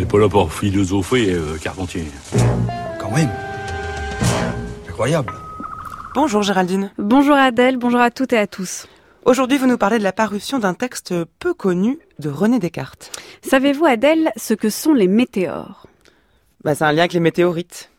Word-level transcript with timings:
n'est 0.00 0.06
pas 0.06 0.18
là 0.18 0.28
pour 0.30 0.52
philosopher, 0.52 1.30
euh, 1.34 1.58
Carpentier. 1.62 2.04
Quand 2.98 3.10
même. 3.10 3.28
Incroyable. 4.88 5.32
Bonjour 6.14 6.42
Géraldine. 6.42 6.90
Bonjour 6.96 7.36
Adèle, 7.36 7.76
bonjour 7.76 8.00
à 8.00 8.10
toutes 8.10 8.32
et 8.32 8.38
à 8.38 8.46
tous. 8.46 8.86
Aujourd'hui, 9.26 9.58
vous 9.58 9.66
nous 9.66 9.76
parlez 9.76 9.98
de 9.98 10.02
la 10.02 10.12
parution 10.14 10.58
d'un 10.58 10.72
texte 10.72 11.14
peu 11.38 11.52
connu 11.52 11.98
de 12.18 12.30
René 12.30 12.58
Descartes. 12.58 13.12
Savez-vous 13.42 13.84
Adèle 13.84 14.32
ce 14.36 14.54
que 14.54 14.70
sont 14.70 14.94
les 14.94 15.06
météores? 15.06 15.86
Bah, 16.64 16.74
c'est 16.74 16.84
un 16.84 16.92
lien 16.92 17.00
avec 17.00 17.12
les 17.12 17.20
météorites. 17.20 17.90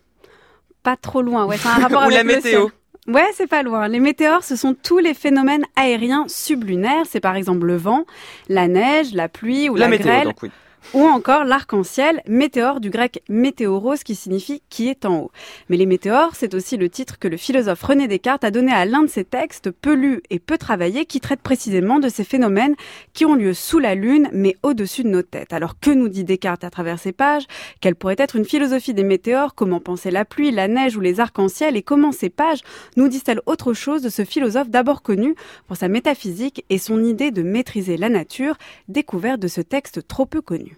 Pas 0.82 0.96
trop 0.98 1.22
loin, 1.22 1.46
ouais, 1.46 1.58
c'est 1.58 1.70
un 1.70 1.74
rapport 1.84 2.02
Ou 2.02 2.06
avec 2.06 2.16
la 2.16 2.24
le 2.24 2.28
météo. 2.28 2.70
ciel. 2.70 3.14
Ouais, 3.16 3.30
c'est 3.36 3.48
pas 3.48 3.62
loin. 3.62 3.88
Les 3.88 4.00
météores, 4.00 4.44
ce 4.44 4.56
sont 4.56 4.74
tous 4.74 4.98
les 4.98 5.14
phénomènes 5.14 5.66
aériens 5.76 6.26
sublunaires. 6.28 7.06
C'est 7.08 7.20
par 7.20 7.36
exemple 7.36 7.68
le 7.68 7.78
vent, 7.78 8.06
la 8.50 8.68
neige, 8.68 9.14
la 9.14 9.30
pluie 9.30 9.70
ou 9.70 9.76
la, 9.76 9.86
la 9.86 9.90
météo, 9.90 10.08
grêle, 10.08 10.26
donc 10.26 10.42
oui. 10.42 10.52
Ou 10.94 11.02
encore 11.02 11.46
l'arc-en-ciel, 11.46 12.22
météore 12.28 12.80
du 12.80 12.90
grec 12.90 13.24
météoros 13.30 14.04
qui 14.04 14.16
signifie 14.16 14.62
qui 14.70 14.90
est 14.90 15.06
en 15.06 15.20
haut. 15.20 15.32
Mais 15.70 15.78
les 15.78 15.86
météores, 15.86 16.36
c'est 16.36 16.54
aussi 16.54 16.78
le 16.78 16.90
titre 16.90 17.20
que 17.20 17.28
le 17.28 17.38
philosophe 17.38 17.84
René 17.84 18.08
Descartes 18.08 18.44
a 18.44 18.52
donné 18.52 18.72
à 18.72 18.86
l'un 18.86 19.04
de 19.04 19.08
ses 19.08 19.24
textes 19.24 19.72
peu 19.72 19.94
lus 19.94 20.22
et 20.30 20.40
peu 20.40 20.58
travaillés 20.58 21.06
qui 21.06 21.20
traite 21.20 21.42
précisément 21.42 22.00
de 22.00 22.10
ces 22.10 22.24
phénomènes 22.24 22.76
qui 23.14 23.26
ont 23.26 23.36
lieu 23.36 23.54
sous 23.54 23.80
la 23.80 23.96
lune 23.96 24.30
mais 24.34 24.58
au-dessus 24.64 25.04
de 25.04 25.10
nos 25.10 25.22
têtes. 25.22 25.54
Alors 25.54 25.80
que 25.80 25.92
nous 25.92 26.10
dit 26.10 26.24
Descartes 26.24 26.64
à 26.64 26.70
travers 26.70 27.00
ces 27.00 27.12
pages? 27.12 27.46
Quelle 27.80 27.96
pourrait 27.96 28.16
être 28.18 28.36
une 28.36 28.46
philosophie 28.46 28.94
des 28.94 29.04
météores? 29.04 29.56
Comment 29.56 29.80
penser 29.80 30.12
la 30.12 30.26
pluie, 30.26 30.52
la 30.52 30.68
neige 30.68 30.98
ou 30.98 31.00
les 31.00 31.20
arcs-en-ciel? 31.20 31.78
Et 31.78 31.84
comment 31.84 32.12
ces 32.12 32.30
pages 32.30 32.62
nous 32.98 33.08
disent-elles 33.08 33.42
autre 33.46 33.74
chose 33.74 34.02
de 34.02 34.10
ce 34.10 34.26
philosophe 34.26 34.70
d'abord 34.70 35.02
connu 35.02 35.36
pour 35.68 35.78
sa 35.78 35.88
métaphysique 35.88 36.66
et 36.70 36.78
son 36.78 37.04
idée 37.04 37.32
de 37.32 37.44
maîtriser 37.44 37.98
la 37.98 38.10
nature, 38.10 38.58
découverte 38.88 39.40
de 39.40 39.48
ce 39.48 39.62
texte 39.62 40.08
trop 40.08 40.26
peu 40.26 40.42
connu? 40.42 40.71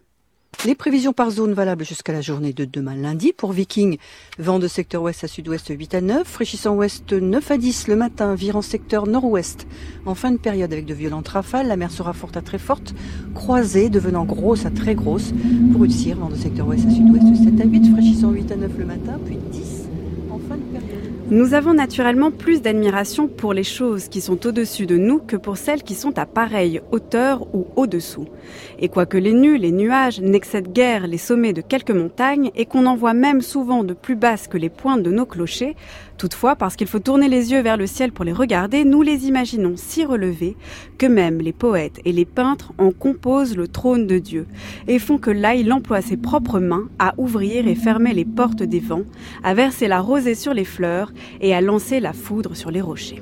Les 0.66 0.76
prévisions 0.76 1.12
par 1.12 1.30
zone 1.30 1.52
valables 1.52 1.84
jusqu'à 1.84 2.14
la 2.14 2.22
journée 2.22 2.54
de 2.54 2.64
demain 2.64 2.96
lundi. 2.96 3.34
Pour 3.34 3.52
Viking, 3.52 3.98
vent 4.40 4.60
de 4.60 4.70
secteur 4.70 5.02
ouest 5.02 5.22
à 5.26 5.28
sud-ouest 5.28 5.68
8 5.70 5.96
à 5.96 6.00
9, 6.00 6.26
fraîchissant 6.26 6.76
ouest 6.76 7.12
9 7.12 7.52
à 7.52 7.58
10 7.58 7.90
le 7.90 7.98
matin, 7.98 8.34
virant 8.34 8.62
secteur 8.62 9.06
nord-ouest. 9.06 9.68
En 10.06 10.16
fin 10.16 10.32
de 10.32 10.38
période 10.38 10.72
avec 10.72 10.86
de 10.86 10.94
violentes 10.94 11.28
rafales, 11.28 11.68
la 11.68 11.76
mer 11.76 11.92
sera 11.92 12.14
forte 12.14 12.38
à 12.38 12.42
très 12.42 12.60
forte, 12.60 12.96
croisée 13.34 13.90
devenant 13.90 14.24
grosse 14.24 14.66
à 14.66 14.72
très 14.72 14.96
grosse. 14.96 15.34
Pour 15.74 15.84
Utsir, 15.84 16.18
vent 16.18 16.30
de 16.30 16.36
secteur 16.36 16.66
ouest 16.66 16.88
à 16.88 16.92
sud-ouest 16.92 17.44
7 17.44 17.60
à 17.60 17.66
8, 17.66 17.92
fraîchissant 17.92 18.32
8 18.32 18.52
à 18.54 18.56
9 18.56 18.72
le 18.78 18.86
matin, 18.86 19.20
puis 19.26 19.38
10 19.52 19.93
Nous 21.30 21.54
avons 21.54 21.74
naturellement 21.74 22.32
plus 22.32 22.62
d'admiration 22.62 23.28
pour 23.28 23.54
les 23.54 23.64
choses 23.64 24.08
qui 24.08 24.22
sont 24.22 24.46
au-dessus 24.46 24.86
de 24.86 24.98
nous 24.98 25.20
que 25.20 25.36
pour 25.36 25.58
celles 25.58 25.82
qui 25.82 25.96
sont 25.96 26.18
à 26.20 26.26
pareille 26.26 26.82
hauteur 26.92 27.48
ou 27.56 27.66
au-dessous. 27.76 28.28
Et 28.78 28.90
quoique 28.90 29.18
les 29.18 29.34
nues, 29.34 29.58
les 29.58 29.72
nuages 29.72 30.22
n'excèdent 30.22 30.72
guère 30.72 31.08
les 31.08 31.18
sommets 31.18 31.54
de 31.54 31.62
quelques 31.62 31.92
montagnes 31.92 32.52
et 32.56 32.66
qu'on 32.66 32.86
en 32.86 32.96
voit 32.96 33.14
même 33.14 33.42
souvent 33.42 33.84
de 33.84 33.94
plus 33.94 34.16
basses 34.16 34.48
que 34.48 34.58
les 34.58 34.70
pointes 34.70 35.02
de 35.02 35.12
nos 35.12 35.26
clochers, 35.26 35.76
toutefois, 36.18 36.56
parce 36.56 36.76
qu'il 36.76 36.88
faut 36.88 37.00
tourner 37.00 37.30
les 37.30 37.52
yeux 37.52 37.62
vers 37.62 37.78
le 37.78 37.88
ciel 37.88 38.12
pour 38.12 38.26
les 38.26 38.34
regarder, 38.34 38.86
nous 38.86 39.02
les 39.02 39.26
imaginons 39.28 39.74
si 39.76 40.06
relevés 40.06 40.56
que 40.98 41.06
même 41.06 41.40
les 41.40 41.54
poètes 41.54 42.00
et 42.06 42.12
les 42.12 42.26
peintres 42.26 42.74
en 42.78 42.92
composent 42.92 43.56
le 43.56 43.68
trône 43.68 44.08
de 44.08 44.20
Dieu 44.20 44.46
et 44.88 45.00
font 45.00 45.18
que 45.18 45.32
là 45.32 45.56
il 45.56 45.72
emploie 45.74 46.02
ses 46.02 46.18
propres 46.18 46.60
mains 46.60 46.90
à 47.00 47.14
ouvrir 47.18 47.68
et 47.68 47.76
fermer 47.76 48.14
les 48.14 48.26
portes 48.26 48.64
des 48.64 48.80
vents, 48.80 49.04
à 49.44 49.54
verser 49.54 49.88
la 49.88 50.02
sur 50.36 50.54
les 50.54 50.66
fleurs 50.66 51.12
et 51.42 51.54
à 51.54 51.62
lancer 51.62 52.00
la 52.00 52.14
foudre 52.14 52.56
sur 52.56 52.72
les 52.72 52.82
rochers. 52.82 53.22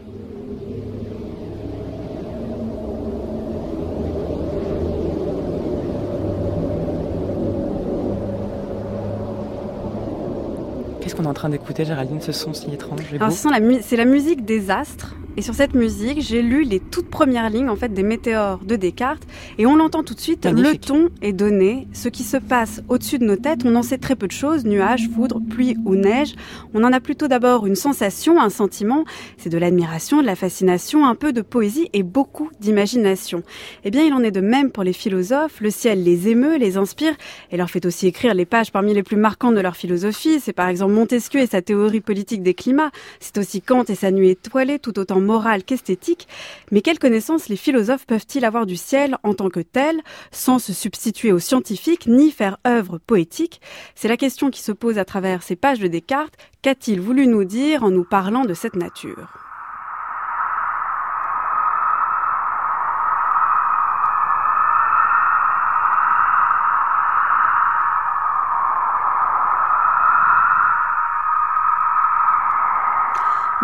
Qu'est-ce 11.02 11.16
qu'on 11.16 11.24
est 11.24 11.28
en 11.28 11.34
train 11.34 11.50
d'écouter, 11.50 11.84
Géraldine 11.86 12.22
Ce 12.22 12.32
son 12.32 12.54
si 12.54 12.72
étrange 12.74 13.02
la 13.50 13.60
mu- 13.60 13.80
c'est 13.82 13.96
la 13.96 14.06
musique 14.06 14.46
des 14.46 14.70
astres. 14.70 15.16
Et 15.38 15.42
sur 15.42 15.54
cette 15.54 15.74
musique, 15.74 16.22
j'ai 16.22 16.42
lu 16.42 16.64
les 16.64 16.82
toutes 16.82 17.10
premières 17.10 17.50
lignes 17.50 17.70
en 17.70 17.78
fait 17.78 17.94
des 17.94 18.04
météores 18.04 18.60
de 18.66 18.76
Descartes. 18.76 19.26
Et 19.58 19.66
on 19.66 19.78
l'entend 19.78 20.04
tout 20.04 20.14
de 20.14 20.20
suite. 20.20 20.44
Magnifique. 20.46 20.90
Le 20.90 20.94
ton 20.94 21.10
est 21.22 21.32
donné. 21.32 21.88
Ce 21.94 22.10
qui 22.10 22.24
se 22.24 22.36
passe 22.36 22.82
au-dessus 22.90 23.18
de 23.18 23.26
nos 23.26 23.38
têtes, 23.38 23.62
on 23.66 23.74
en 23.76 23.82
sait 23.82 23.98
très 23.98 24.18
peu 24.18 24.28
de 24.28 24.34
choses. 24.34 24.66
Nuages, 24.66 25.10
foudre, 25.16 25.40
pluie 25.40 25.78
ou 25.86 25.96
neige. 25.96 26.36
On 26.74 26.84
en 26.84 26.92
a 26.92 27.00
plutôt 27.00 27.30
d'abord 27.30 27.66
une 27.66 27.76
sensation, 27.76 28.42
un 28.42 28.50
sentiment. 28.50 29.06
C'est 29.38 29.50
de 29.50 29.58
l'admiration, 29.58 30.22
de 30.22 30.26
la 30.26 30.36
fascination, 30.36 31.06
un 31.06 31.16
peu 31.16 31.32
de 31.32 31.42
poésie 31.42 31.90
et 31.94 32.04
beaucoup 32.04 32.50
d'imagination. 32.60 33.44
Eh 33.86 33.92
bien, 33.92 34.04
il 34.04 34.14
en 34.14 34.24
est 34.24 34.32
de 34.32 34.42
même 34.42 34.70
pour 34.70 34.84
les 34.84 34.94
philosophes. 34.94 35.62
Le 35.62 35.70
ciel 35.70 36.04
les 36.04 36.28
émeut, 36.28 36.58
les 36.58 36.76
inspire 36.76 37.14
et 37.52 37.58
leur 37.58 37.70
fait 37.70 37.86
aussi 37.86 38.06
écrire 38.06 38.34
les 38.34 38.46
pages 38.46 38.72
parmi 38.72 38.94
les 38.94 39.04
plus 39.04 39.18
marquantes 39.18 39.56
de 39.56 39.62
leur 39.62 39.78
philosophie. 39.78 40.42
C'est 40.42 40.52
par 40.52 40.68
exemple 40.68 40.92
Montesquieu 40.92 41.40
et 41.40 41.48
sa 41.48 41.62
théorie 41.62 42.02
politique 42.02 42.44
des 42.44 42.54
climats. 42.54 42.92
C'est 43.22 43.38
aussi 43.38 43.62
Kant 43.62 43.86
et 43.86 43.96
sa 43.96 44.12
nuit 44.12 44.30
étoilée, 44.30 44.78
tout 44.78 45.00
autant 45.00 45.21
morale 45.22 45.64
qu'esthétique. 45.64 46.28
Mais 46.72 46.82
quelle 46.82 47.00
connaissance 47.00 47.48
les 47.48 47.56
philosophes 47.56 48.06
peuvent-ils 48.06 48.46
avoir 48.46 48.66
du 48.66 48.76
ciel 48.76 49.18
en 49.24 49.34
tant 49.34 49.50
que 49.50 49.60
tel, 49.60 50.02
sans 50.32 50.60
se 50.60 50.74
substituer 50.74 51.32
aux 51.32 51.40
scientifiques 51.40 52.08
ni 52.08 52.32
faire 52.32 52.58
œuvre 52.68 52.98
poétique? 52.98 53.62
C'est 53.96 54.08
la 54.08 54.18
question 54.18 54.50
qui 54.50 54.62
se 54.62 54.72
pose 54.72 54.98
à 54.98 55.06
travers 55.06 55.44
ces 55.44 55.56
pages 55.56 55.80
de 55.80 55.88
Descartes. 55.88 56.36
Qu'a-t-il 56.62 57.00
voulu 57.00 57.28
nous 57.28 57.44
dire 57.44 57.84
en 57.84 57.90
nous 57.90 58.06
parlant 58.06 58.46
de 58.46 58.54
cette 58.54 58.76
nature? 58.76 59.51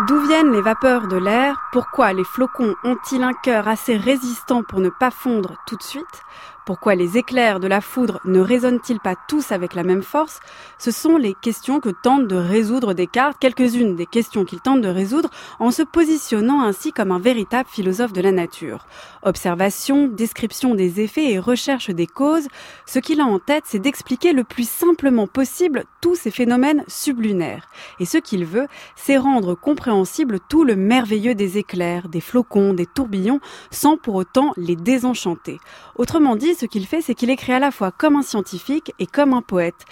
D'où 0.08 0.20
viennent 0.20 0.52
les 0.52 0.62
vapeurs 0.62 1.06
de 1.06 1.18
l'air? 1.18 1.60
Pourquoi 1.70 2.14
les 2.14 2.24
flocons 2.24 2.74
ont-ils 2.82 3.22
un 3.22 3.34
cœur 3.34 3.68
assez 3.68 3.94
résistant 3.94 4.62
pour 4.62 4.80
ne 4.80 4.88
pas 4.88 5.10
fondre 5.10 5.56
tout 5.66 5.76
de 5.76 5.82
suite? 5.82 6.22
Pourquoi 6.68 6.94
les 6.96 7.16
éclairs 7.16 7.60
de 7.60 7.66
la 7.66 7.80
foudre 7.80 8.20
ne 8.26 8.40
résonnent-ils 8.40 9.00
pas 9.00 9.14
tous 9.26 9.52
avec 9.52 9.74
la 9.74 9.84
même 9.84 10.02
force? 10.02 10.38
Ce 10.76 10.90
sont 10.90 11.16
les 11.16 11.32
questions 11.32 11.80
que 11.80 11.88
tente 11.88 12.28
de 12.28 12.36
résoudre 12.36 12.92
Descartes, 12.92 13.38
quelques-unes 13.40 13.96
des 13.96 14.04
questions 14.04 14.44
qu'il 14.44 14.60
tente 14.60 14.82
de 14.82 14.88
résoudre 14.88 15.30
en 15.60 15.70
se 15.70 15.80
positionnant 15.80 16.62
ainsi 16.62 16.92
comme 16.92 17.10
un 17.10 17.18
véritable 17.18 17.70
philosophe 17.72 18.12
de 18.12 18.20
la 18.20 18.32
nature. 18.32 18.86
Observation, 19.22 20.08
description 20.08 20.74
des 20.74 21.00
effets 21.00 21.32
et 21.32 21.38
recherche 21.38 21.88
des 21.88 22.06
causes, 22.06 22.48
ce 22.84 22.98
qu'il 22.98 23.22
a 23.22 23.24
en 23.24 23.38
tête, 23.38 23.64
c'est 23.66 23.78
d'expliquer 23.78 24.34
le 24.34 24.44
plus 24.44 24.68
simplement 24.68 25.26
possible 25.26 25.84
tous 26.02 26.16
ces 26.16 26.30
phénomènes 26.30 26.84
sublunaires. 26.86 27.70
Et 27.98 28.04
ce 28.04 28.18
qu'il 28.18 28.44
veut, 28.44 28.68
c'est 28.94 29.16
rendre 29.16 29.54
compréhensible 29.54 30.38
tout 30.50 30.64
le 30.64 30.76
merveilleux 30.76 31.34
des 31.34 31.56
éclairs, 31.56 32.10
des 32.10 32.20
flocons, 32.20 32.74
des 32.74 32.84
tourbillons, 32.84 33.40
sans 33.70 33.96
pour 33.96 34.16
autant 34.16 34.52
les 34.58 34.76
désenchanter. 34.76 35.60
Autrement 35.96 36.36
dit, 36.36 36.57
ce 36.58 36.66
qu'il 36.66 36.86
fait, 36.86 37.00
c'est 37.00 37.14
qu'il 37.14 37.30
écrit 37.30 37.52
à 37.52 37.58
la 37.58 37.70
fois 37.70 37.92
comme 37.92 38.16
un 38.16 38.22
scientifique 38.22 38.92
et 38.98 39.06
comme 39.06 39.32
un 39.32 39.42
poète. 39.42 39.84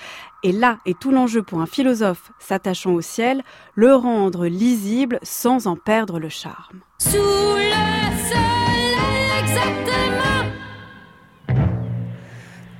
Et 0.42 0.52
là 0.52 0.78
est 0.84 0.98
tout 0.98 1.12
l'enjeu 1.12 1.42
pour 1.42 1.60
un 1.60 1.66
philosophe 1.66 2.32
s'attachant 2.38 2.92
au 2.92 3.00
ciel, 3.00 3.42
le 3.74 3.94
rendre 3.94 4.46
lisible 4.46 5.18
sans 5.22 5.66
en 5.68 5.76
perdre 5.76 6.18
le 6.18 6.28
charme. 6.28 6.80
Sous 6.98 7.16
le 7.16 7.70
soleil 8.28 8.96
exactement 9.40 10.42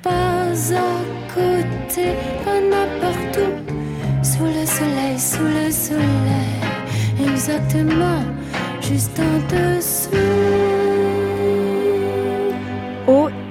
Pas 0.03 0.51
à 0.75 1.05
côté, 1.33 2.15
pas 2.45 2.61
n'importe 2.61 3.39
où 3.39 4.25
Sous 4.25 4.45
le 4.45 4.67
soleil, 4.67 5.19
sous 5.19 5.45
le 5.45 5.71
soleil 5.71 7.33
Exactement, 7.33 8.23
juste 8.81 9.19
en 9.21 9.39
dessous 9.55 10.57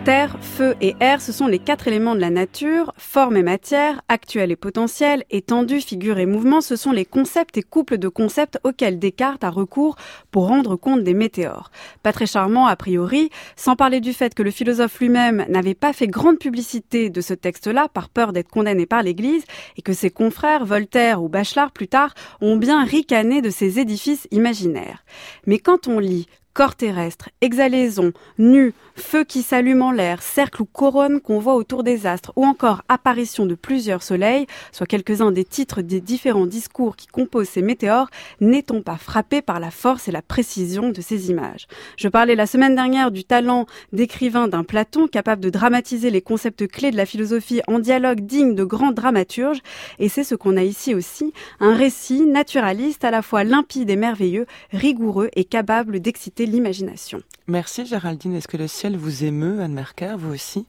terre, 0.06 0.38
feu 0.40 0.76
et 0.82 0.96
air, 1.00 1.20
ce 1.20 1.32
sont 1.32 1.48
les 1.48 1.58
quatre 1.58 1.88
éléments 1.88 2.14
de 2.14 2.20
la 2.20 2.30
nature. 2.30 2.94
Forme 2.96 3.38
et 3.38 3.44
matière, 3.44 4.02
actuel 4.08 4.52
et 4.52 4.56
potentiel, 4.56 5.24
étendue, 5.32 5.82
figure 5.82 6.20
et 6.20 6.28
mouvement, 6.28 6.62
ce 6.62 6.76
sont 6.76 6.92
les 6.92 7.06
concepts 7.06 7.58
et 7.58 7.64
couples 7.64 7.98
de 7.98 8.08
concepts 8.08 8.60
auxquels 8.64 9.00
Descartes 9.00 9.44
a 9.44 9.50
recours 9.50 9.96
pour 10.30 10.48
rendre 10.48 10.76
compte 10.76 11.04
des 11.04 11.16
météores. 11.16 11.72
Pas 12.04 12.14
très 12.14 12.28
charmant 12.28 12.68
a 12.68 12.76
priori, 12.76 13.32
sans 13.56 13.76
parler 13.76 14.00
du 14.00 14.14
fait 14.14 14.36
que 14.36 14.44
le 14.44 14.52
philosophe 14.52 15.00
lui-même 15.00 15.44
n'avait 15.50 15.74
pas 15.74 15.92
fait 15.92 16.08
grande 16.08 16.38
publicité 16.38 17.10
de 17.10 17.22
ce 17.22 17.34
texte-là 17.34 17.88
par 17.92 18.10
peur 18.10 18.32
d'être 18.32 18.50
condamné 18.50 18.86
par 18.86 19.02
l'Église 19.02 19.44
et 19.76 19.82
que 19.82 19.94
ses 19.94 20.12
confrères, 20.12 20.66
Voltaire 20.66 21.24
ou 21.24 21.30
Bachelard 21.30 21.72
plus 21.72 21.88
tard, 21.88 22.14
ont 22.42 22.58
bien 22.58 22.84
ricané 22.84 23.42
de 23.42 23.50
ces 23.50 23.80
édifices 23.80 24.28
imaginaires. 24.30 25.04
Mais 25.48 25.58
quand 25.58 25.88
on 25.88 25.98
lit 25.98 26.28
corps 26.56 26.76
terrestre, 26.76 27.30
exhalaison, 27.42 28.14
nu, 28.40 28.74
feu 28.96 29.26
qui 29.26 29.42
s'allume 29.42 29.82
en 29.82 29.92
l'air, 29.92 30.24
cercle 30.24 30.62
ou 30.62 30.66
couronne 30.66 31.20
qu'on 31.20 31.38
voit 31.38 31.56
autour 31.56 31.84
des 31.84 32.08
astres, 32.08 32.32
ou 32.38 32.46
encore 32.46 32.82
apparition 32.88 33.46
de 33.46 33.56
plusieurs 33.56 34.02
soleils, 34.02 34.48
soit 34.72 34.88
quelques-uns 34.88 35.34
des 35.34 35.44
titres 35.44 35.82
des 35.82 36.00
différents 36.00 36.46
discours 36.46 36.96
qui 36.96 37.08
composent 37.08 37.50
ces 37.50 37.62
météores, 37.62 38.10
n'est-on 38.40 38.82
pas 38.82 38.96
frappé 38.96 39.42
par 39.42 39.60
la 39.60 39.70
force 39.70 40.08
et 40.08 40.14
la 40.14 40.22
précision 40.22 40.92
de 40.92 41.02
ces 41.02 41.30
images? 41.30 41.68
Je 41.98 42.08
parlais 42.08 42.36
la 42.36 42.48
semaine 42.48 42.74
dernière 42.74 43.12
du 43.12 43.26
talent 43.26 43.66
d'écrivain 43.92 44.48
d'un 44.48 44.64
Platon 44.64 45.08
capable 45.08 45.44
de 45.44 45.50
dramatiser 45.50 46.10
les 46.10 46.22
concepts 46.22 46.68
clés 46.68 46.92
de 46.92 46.98
la 46.98 47.06
philosophie 47.06 47.62
en 47.68 47.80
dialogue 47.80 48.22
digne 48.22 48.56
de 48.56 48.64
grands 48.64 48.94
dramaturges, 48.94 49.62
et 50.00 50.08
c'est 50.08 50.24
ce 50.24 50.36
qu'on 50.36 50.56
a 50.56 50.64
ici 50.64 50.96
aussi, 50.96 51.34
un 51.60 51.76
récit 51.76 52.22
naturaliste 52.22 53.04
à 53.04 53.12
la 53.12 53.22
fois 53.22 53.44
limpide 53.44 53.90
et 53.90 53.98
merveilleux, 53.98 54.46
rigoureux 54.72 55.30
et 55.36 55.44
capable 55.44 56.00
d'exciter 56.00 56.45
l'imagination. 56.46 57.22
Merci 57.48 57.86
Géraldine. 57.86 58.36
Est-ce 58.36 58.48
que 58.48 58.58
le 58.58 58.68
ciel 58.68 58.98
vous 58.98 59.24
émeut, 59.24 59.62
Anne 59.62 59.74
Merker, 59.74 60.16
vous 60.18 60.34
aussi? 60.34 60.66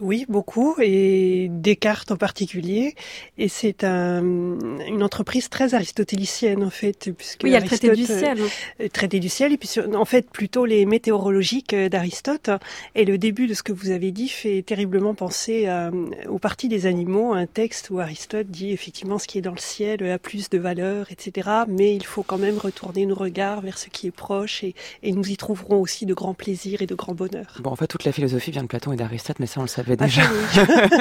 Oui, 0.00 0.26
beaucoup, 0.28 0.74
et 0.80 1.48
Descartes 1.50 2.10
en 2.10 2.16
particulier. 2.16 2.94
Et 3.38 3.48
c'est 3.48 3.84
un, 3.84 4.22
une 4.22 5.02
entreprise 5.02 5.48
très 5.48 5.74
aristotélicienne, 5.74 6.62
en 6.62 6.70
fait. 6.70 7.10
Puisque 7.16 7.42
oui, 7.44 7.50
il 7.50 7.52
y 7.52 7.56
a 7.56 7.60
le 7.60 7.66
traité 7.66 7.90
du 7.90 8.04
ciel. 8.04 8.40
Hein. 8.40 8.46
Euh, 8.80 8.88
traité 8.88 9.20
du 9.20 9.28
ciel, 9.28 9.52
et 9.52 9.56
puis 9.56 9.70
en 9.94 10.04
fait 10.04 10.30
plutôt 10.30 10.64
les 10.64 10.86
météorologiques 10.86 11.74
euh, 11.74 11.88
d'Aristote. 11.88 12.50
Et 12.94 13.04
le 13.04 13.18
début 13.18 13.46
de 13.46 13.54
ce 13.54 13.62
que 13.62 13.72
vous 13.72 13.90
avez 13.90 14.10
dit 14.10 14.28
fait 14.28 14.62
terriblement 14.62 15.14
penser 15.14 15.66
à, 15.66 15.90
aux 16.28 16.38
parties 16.38 16.68
des 16.68 16.86
animaux, 16.86 17.32
un 17.32 17.46
texte 17.46 17.90
où 17.90 18.00
Aristote 18.00 18.48
dit 18.48 18.72
effectivement 18.72 19.18
ce 19.18 19.26
qui 19.26 19.38
est 19.38 19.42
dans 19.42 19.52
le 19.52 19.58
ciel 19.58 20.04
a 20.10 20.18
plus 20.18 20.50
de 20.50 20.58
valeur, 20.58 21.06
etc. 21.10 21.48
Mais 21.68 21.94
il 21.94 22.04
faut 22.04 22.22
quand 22.22 22.38
même 22.38 22.58
retourner 22.58 23.06
nos 23.06 23.14
regards 23.14 23.60
vers 23.60 23.78
ce 23.78 23.88
qui 23.88 24.06
est 24.06 24.10
proche, 24.10 24.64
et, 24.64 24.74
et 25.02 25.12
nous 25.12 25.28
y 25.28 25.36
trouverons 25.36 25.80
aussi 25.80 26.06
de 26.06 26.14
grands 26.14 26.34
plaisirs 26.34 26.82
et 26.82 26.86
de 26.86 26.94
grands 26.94 27.14
bonheurs. 27.14 27.58
Bon, 27.60 27.70
en 27.70 27.76
fait, 27.76 27.86
toute 27.86 28.04
la 28.04 28.12
philosophie 28.12 28.50
vient 28.50 28.62
de 28.62 28.68
Platon 28.68 28.92
et 28.92 28.96
d'Aristote, 28.96 29.38
mais 29.38 29.46
ça, 29.46 29.60
on 29.60 29.64
le 29.64 29.68
savait 29.68 29.85
déjà. 29.94 30.22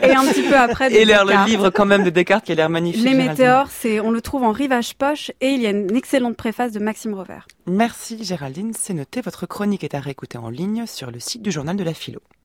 et 0.04 0.12
un 0.12 0.26
petit 0.26 0.44
peu 0.44 0.56
après. 0.56 0.94
et 0.94 1.06
le 1.06 1.46
livre 1.46 1.72
quand 1.72 1.86
même 1.86 2.04
de 2.04 2.10
Descartes 2.12 2.46
qui 2.46 2.52
a 2.52 2.56
l'air 2.56 2.70
magnifique. 2.70 3.04
Les 3.04 3.16
météores, 3.16 3.70
c'est, 3.72 4.00
on 4.00 4.12
le 4.12 4.22
trouve 4.22 4.44
en 4.44 4.52
rivage 4.52 4.94
poche 4.96 5.32
et 5.42 5.50
il 5.50 5.62
y 5.62 5.66
a 5.66 5.72
une 5.72 5.96
excellente 5.96 6.38
préface 6.38 6.72
de 6.72 6.80
Maxime 6.80 7.14
Rover. 7.14 7.40
Merci 7.66 8.24
Géraldine, 8.24 8.74
c'est 8.78 8.94
noté. 8.94 9.22
Votre 9.22 9.48
chronique 9.48 9.84
est 9.84 9.96
à 9.96 10.00
réécouter 10.00 10.38
en 10.38 10.50
ligne 10.50 10.86
sur 10.86 11.10
le 11.10 11.20
site 11.20 11.42
du 11.42 11.52
journal 11.52 11.76
de 11.76 11.84
la 11.84 11.94
philo. 11.94 12.20